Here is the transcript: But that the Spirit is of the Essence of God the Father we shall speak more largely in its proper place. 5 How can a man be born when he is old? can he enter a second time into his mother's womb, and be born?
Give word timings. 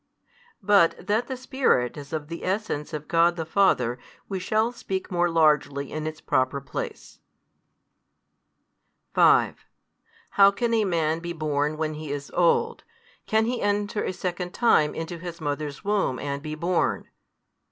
But 0.63 1.05
that 1.05 1.27
the 1.27 1.37
Spirit 1.37 1.95
is 1.95 2.11
of 2.11 2.27
the 2.27 2.43
Essence 2.43 2.91
of 2.91 3.07
God 3.07 3.35
the 3.35 3.45
Father 3.45 3.99
we 4.27 4.39
shall 4.39 4.71
speak 4.71 5.11
more 5.11 5.29
largely 5.29 5.91
in 5.91 6.07
its 6.07 6.19
proper 6.19 6.59
place. 6.59 7.19
5 9.13 9.63
How 10.31 10.49
can 10.49 10.73
a 10.73 10.85
man 10.85 11.19
be 11.19 11.33
born 11.33 11.77
when 11.77 11.93
he 11.93 12.11
is 12.11 12.31
old? 12.31 12.83
can 13.27 13.45
he 13.45 13.61
enter 13.61 14.03
a 14.03 14.11
second 14.11 14.55
time 14.55 14.95
into 14.95 15.19
his 15.19 15.39
mother's 15.39 15.83
womb, 15.83 16.17
and 16.17 16.41
be 16.41 16.55
born? 16.55 17.07